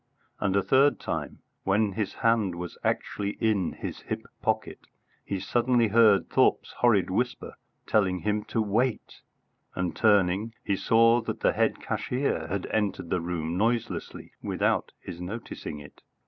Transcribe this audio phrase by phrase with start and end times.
[0.39, 4.79] And a third time, when his hand was actually in his hip pocket,
[5.23, 7.53] he suddenly heard Thorpe's horrid whisper
[7.85, 9.21] telling him to wait,
[9.75, 15.21] and turning, he saw that the head cashier had entered the room noiselessly without his
[15.21, 16.01] noticing it.